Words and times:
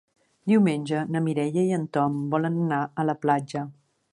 Diumenge 0.51 1.01
na 1.17 1.21
Mireia 1.27 1.65
i 1.67 1.75
en 1.79 1.85
Tom 1.99 2.17
volen 2.35 2.59
anar 2.65 2.81
a 3.03 3.07
la 3.11 3.17
platja. 3.27 3.63